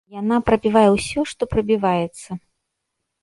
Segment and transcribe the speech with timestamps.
[0.19, 2.29] Яна прабівае ўсё, што прабіваецца.